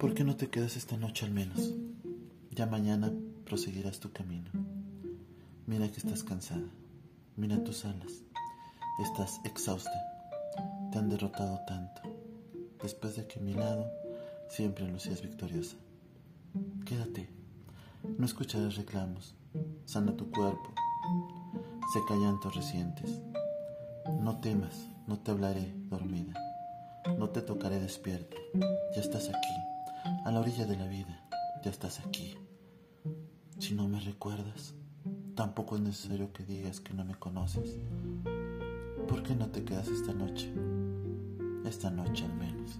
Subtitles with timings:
[0.00, 1.74] ¿Por qué no te quedas esta noche al menos?
[2.52, 3.12] Ya mañana
[3.44, 4.48] proseguirás tu camino.
[5.66, 6.64] Mira que estás cansada.
[7.36, 8.24] Mira tus alas.
[9.02, 9.92] Estás exhausta.
[10.90, 12.00] Te han derrotado tanto.
[12.82, 13.92] Después de que a mi lado
[14.48, 15.76] siempre lucías victoriosa.
[16.86, 17.28] Quédate.
[18.16, 19.34] No escucharás reclamos.
[19.84, 20.72] Sana tu cuerpo.
[21.92, 23.20] Seca llantos recientes.
[24.18, 26.32] No temas, no te hablaré dormida.
[27.18, 28.38] No te tocaré despierto.
[28.94, 29.59] Ya estás aquí
[30.24, 31.28] a la orilla de la vida,
[31.62, 32.36] ya estás aquí.
[33.58, 34.74] Si no me recuerdas,
[35.34, 37.76] tampoco es necesario que digas que no me conoces.
[39.08, 40.52] ¿Por qué no te quedas esta noche?
[41.64, 42.78] Esta noche al menos.